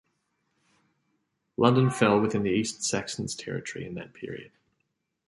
[1.57, 4.51] London fell within the East Saxons' territory in that period.